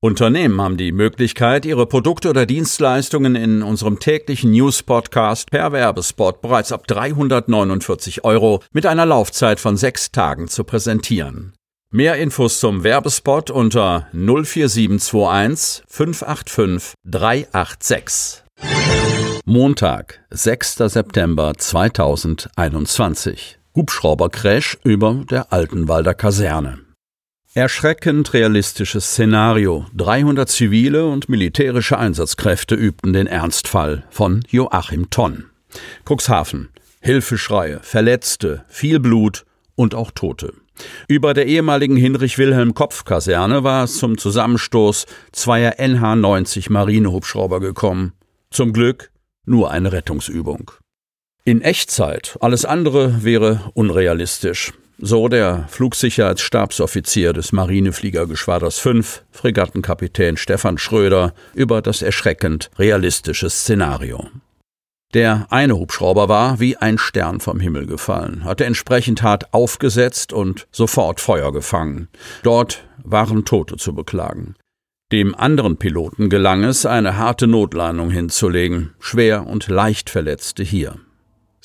[0.00, 6.70] Unternehmen haben die Möglichkeit, ihre Produkte oder Dienstleistungen in unserem täglichen News-Podcast per Werbespot bereits
[6.70, 11.54] ab 349 Euro mit einer Laufzeit von sechs Tagen zu präsentieren.
[11.90, 18.42] Mehr Infos zum Werbespot unter 04721 585 386.
[19.46, 20.76] Montag, 6.
[20.76, 23.58] September 2021.
[23.74, 26.85] Hubschraubercrash über der Altenwalder Kaserne.
[27.56, 29.86] Erschreckend realistisches Szenario.
[29.96, 35.46] 300 zivile und militärische Einsatzkräfte übten den Ernstfall von Joachim Tonn.
[36.04, 36.68] Cuxhaven.
[37.00, 40.52] Hilfeschreie, Verletzte, viel Blut und auch Tote.
[41.08, 48.12] Über der ehemaligen Hinrich-Wilhelm-Kopf-Kaserne war es zum Zusammenstoß zweier NH-90 Marinehubschrauber gekommen.
[48.50, 49.10] Zum Glück
[49.46, 50.72] nur eine Rettungsübung.
[51.44, 54.74] In Echtzeit, alles andere wäre unrealistisch.
[54.98, 64.28] So der Flugsicherheitsstabsoffizier des Marinefliegergeschwaders 5, Fregattenkapitän Stefan Schröder, über das erschreckend realistische Szenario.
[65.12, 70.66] Der eine Hubschrauber war wie ein Stern vom Himmel gefallen, hatte entsprechend hart aufgesetzt und
[70.72, 72.08] sofort Feuer gefangen.
[72.42, 74.54] Dort waren Tote zu beklagen.
[75.12, 80.96] Dem anderen Piloten gelang es, eine harte Notlandung hinzulegen, schwer und leicht Verletzte hier.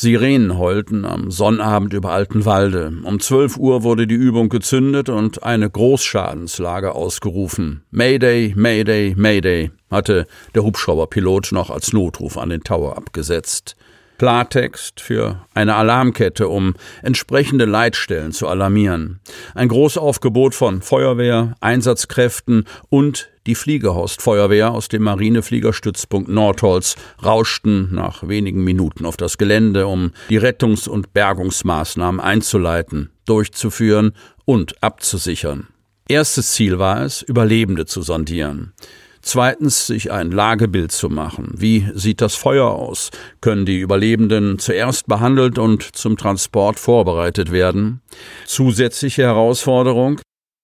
[0.00, 2.92] Sirenen heulten am Sonnabend über Altenwalde.
[3.02, 7.82] Um zwölf Uhr wurde die Übung gezündet und eine Großschadenslage ausgerufen.
[7.90, 13.74] Mayday, Mayday, Mayday, hatte der Hubschrauberpilot noch als Notruf an den Tower abgesetzt.
[14.18, 19.18] Klartext für eine Alarmkette, um entsprechende Leitstellen zu alarmieren.
[19.56, 28.62] Ein Großaufgebot von Feuerwehr, Einsatzkräften und die Fliegehorstfeuerwehr aus dem Marinefliegerstützpunkt Nordholz rauschten nach wenigen
[28.62, 34.12] Minuten auf das Gelände, um die Rettungs- und Bergungsmaßnahmen einzuleiten, durchzuführen
[34.44, 35.66] und abzusichern.
[36.08, 38.74] Erstes Ziel war es, Überlebende zu sondieren.
[39.20, 41.52] Zweitens, sich ein Lagebild zu machen.
[41.56, 43.10] Wie sieht das Feuer aus?
[43.40, 48.00] Können die Überlebenden zuerst behandelt und zum Transport vorbereitet werden?
[48.46, 50.20] Zusätzliche Herausforderung,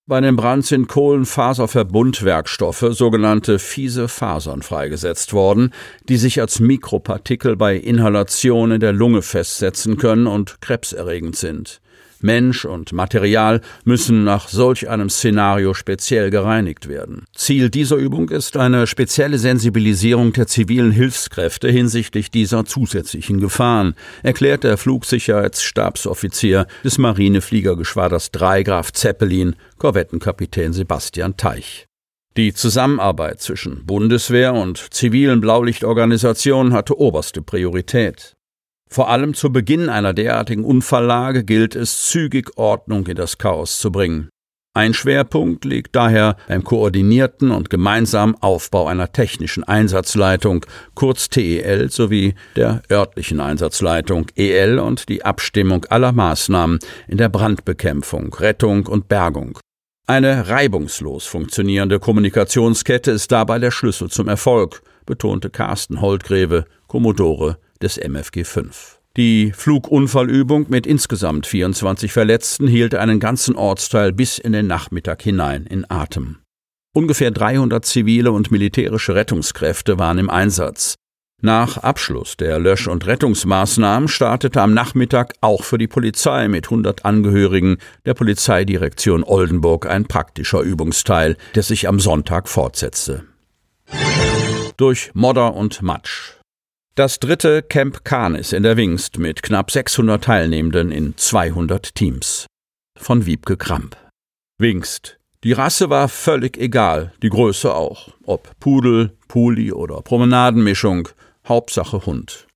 [0.07, 5.71] bei dem Brand sind Kohlenfaserverbundwerkstoffe, sogenannte fiese Fasern, freigesetzt worden,
[6.09, 11.81] die sich als Mikropartikel bei Inhalation in der Lunge festsetzen können und krebserregend sind.
[12.25, 17.25] Mensch und Material müssen nach solch einem Szenario speziell gereinigt werden.
[17.35, 24.65] Ziel dieser Übung ist eine spezielle Sensibilisierung der zivilen Hilfskräfte hinsichtlich dieser zusätzlichen Gefahren, erklärt
[24.65, 31.87] der Flugsicherheitsstabsoffizier des Marinefliegergeschwaders 3 Graf Zeppelin, Korvettenkapitän Sebastian Teich.
[32.37, 38.35] Die Zusammenarbeit zwischen Bundeswehr und zivilen Blaulichtorganisationen hatte oberste Priorität.
[38.91, 43.91] Vor allem zu Beginn einer derartigen Unfalllage gilt es, zügig Ordnung in das Chaos zu
[43.91, 44.29] bringen.
[44.77, 52.35] Ein Schwerpunkt liegt daher beim koordinierten und gemeinsamen Aufbau einer technischen Einsatzleitung, kurz TEL, sowie
[52.57, 59.61] der örtlichen Einsatzleitung EL und die Abstimmung aller Maßnahmen in der Brandbekämpfung, Rettung und Bergung.
[60.09, 67.99] Eine reibungslos funktionierende Kommunikationskette ist dabei der Schlüssel zum Erfolg, betonte Carsten Holdgreve, Kommodore des
[67.99, 69.01] MFG 5.
[69.17, 75.67] Die Flugunfallübung mit insgesamt 24 Verletzten hielt einen ganzen Ortsteil bis in den Nachmittag hinein
[75.67, 76.39] in Atem.
[76.95, 80.95] Ungefähr 300 zivile und militärische Rettungskräfte waren im Einsatz.
[81.43, 87.05] Nach Abschluss der Lösch- und Rettungsmaßnahmen startete am Nachmittag auch für die Polizei mit 100
[87.05, 93.25] Angehörigen der Polizeidirektion Oldenburg ein praktischer Übungsteil, der sich am Sonntag fortsetzte.
[94.77, 96.34] Durch Modder und Matsch.
[96.97, 102.47] Das dritte Camp Canis in der Wingst mit knapp 600 Teilnehmenden in 200 Teams.
[102.97, 103.97] Von Wiebke Kramp.
[104.61, 105.19] Wingst.
[105.43, 108.11] Die Rasse war völlig egal, die Größe auch.
[108.23, 111.09] Ob Pudel, Puli oder Promenadenmischung,
[111.49, 112.47] Hauptsache Hund.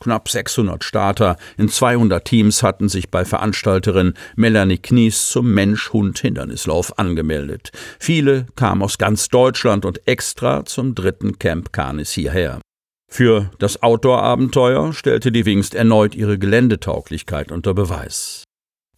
[0.00, 7.70] Knapp 600 Starter in 200 Teams hatten sich bei Veranstalterin Melanie Knies zum Mensch-Hund-Hindernislauf angemeldet.
[8.00, 12.60] Viele kamen aus ganz Deutschland und extra zum dritten Camp Canis hierher.
[13.08, 18.44] Für das Outdoor-Abenteuer stellte die Wingst erneut ihre Geländetauglichkeit unter Beweis.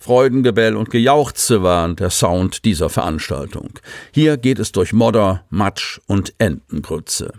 [0.01, 3.79] Freudengebell und Gejauchze waren der Sound dieser Veranstaltung.
[4.13, 7.33] Hier geht es durch Modder, Matsch und Entengrütze.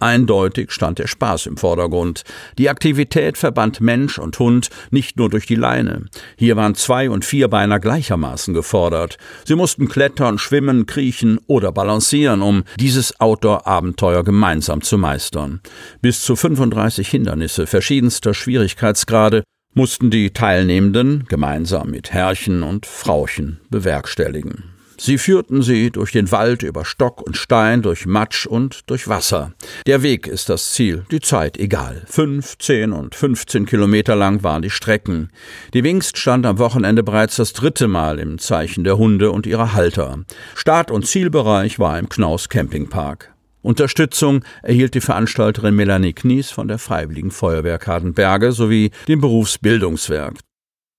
[0.00, 2.24] Eindeutig stand der Spaß im Vordergrund.
[2.58, 6.06] Die Aktivität verband Mensch und Hund nicht nur durch die Leine.
[6.36, 9.18] Hier waren Zwei- und Vierbeiner gleichermaßen gefordert.
[9.44, 15.60] Sie mussten klettern, schwimmen, kriechen oder balancieren, um dieses Outdoor-Abenteuer gemeinsam zu meistern.
[16.00, 19.44] Bis zu 35 Hindernisse verschiedenster Schwierigkeitsgrade
[19.74, 24.79] mussten die Teilnehmenden gemeinsam mit Herrchen und Frauchen bewerkstelligen.
[25.02, 29.54] Sie führten sie durch den Wald, über Stock und Stein, durch Matsch und durch Wasser.
[29.86, 32.02] Der Weg ist das Ziel, die Zeit egal.
[32.06, 35.30] Fünf, zehn und fünfzehn Kilometer lang waren die Strecken.
[35.72, 39.72] Die Wingst stand am Wochenende bereits das dritte Mal im Zeichen der Hunde und ihrer
[39.72, 40.18] Halter.
[40.54, 43.34] Start- und Zielbereich war im Knaus Campingpark.
[43.62, 50.34] Unterstützung erhielt die Veranstalterin Melanie Knies von der Freiwilligen Feuerwehr Kadenberge sowie dem Berufsbildungswerk.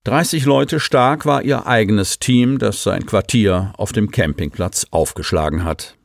[0.04, 5.96] 30 Leute stark war ihr eigenes Team, das sein Quartier auf dem Campingplatz aufgeschlagen hat.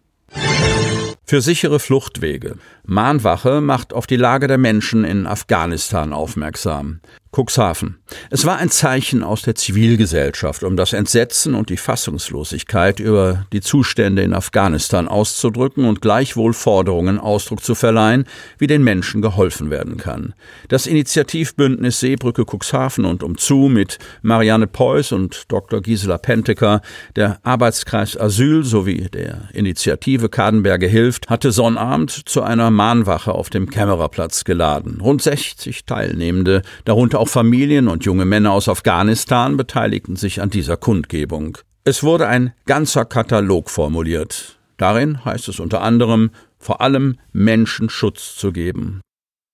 [1.25, 2.57] Für sichere Fluchtwege.
[2.85, 7.01] Mahnwache macht auf die Lage der Menschen in Afghanistan aufmerksam.
[7.37, 7.99] Cuxhaven.
[8.31, 13.61] Es war ein Zeichen aus der Zivilgesellschaft, um das Entsetzen und die Fassungslosigkeit über die
[13.61, 18.25] Zustände in Afghanistan auszudrücken und gleichwohl Forderungen Ausdruck zu verleihen,
[18.59, 20.33] wie den Menschen geholfen werden kann.
[20.69, 25.83] Das Initiativbündnis Seebrücke Cuxhaven und umzu mit Marianne Preuß und Dr.
[25.83, 26.81] Gisela Penteker,
[27.17, 33.69] der Arbeitskreis Asyl sowie der Initiative Kadenberge hilft, hatte Sonnabend zu einer Mahnwache auf dem
[33.69, 35.01] Kämmererplatz geladen.
[35.03, 40.51] Rund 60 Teilnehmende, darunter auch auch Familien und junge Männer aus Afghanistan beteiligten sich an
[40.51, 41.59] dieser Kundgebung.
[41.85, 44.59] Es wurde ein ganzer Katalog formuliert.
[44.77, 49.01] Darin heißt es unter anderem, vor allem Menschen Schutz zu geben.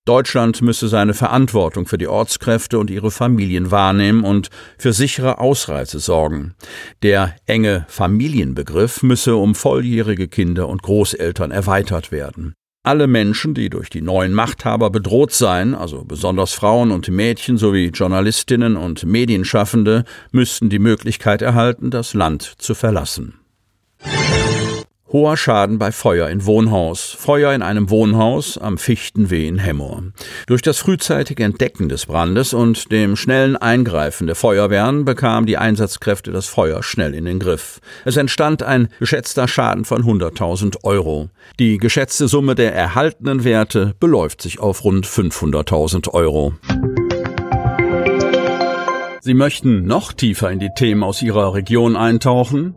[0.04, 6.00] Deutschland müsse seine Verantwortung für die Ortskräfte und ihre Familien wahrnehmen und für sichere Ausreise
[6.00, 6.54] sorgen.
[7.02, 12.54] Der enge Familienbegriff müsse um volljährige Kinder und Großeltern erweitert werden.
[12.84, 17.90] Alle Menschen, die durch die neuen Machthaber bedroht seien, also besonders Frauen und Mädchen sowie
[17.94, 23.41] Journalistinnen und Medienschaffende, müssten die Möglichkeit erhalten, das Land zu verlassen.
[25.12, 27.14] Hoher Schaden bei Feuer in Wohnhaus.
[27.18, 30.04] Feuer in einem Wohnhaus am Fichtenweh in Hemmoor.
[30.46, 36.32] Durch das frühzeitige Entdecken des Brandes und dem schnellen Eingreifen der Feuerwehren bekamen die Einsatzkräfte
[36.32, 37.80] das Feuer schnell in den Griff.
[38.06, 41.28] Es entstand ein geschätzter Schaden von 100.000 Euro.
[41.58, 46.54] Die geschätzte Summe der erhaltenen Werte beläuft sich auf rund 500.000 Euro.
[49.20, 52.76] Sie möchten noch tiefer in die Themen aus Ihrer Region eintauchen?